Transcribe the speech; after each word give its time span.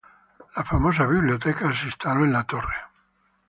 La 0.57 0.63
famosa 0.63 1.05
Biblioteca 1.05 1.65
Real 1.67 1.75
se 1.77 1.85
instaló 1.85 2.25
en 2.25 2.33
la 2.33 2.43
torre. 2.43 2.73